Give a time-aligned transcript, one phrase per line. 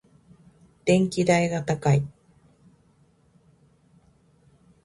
[0.83, 2.01] 電気代が高い。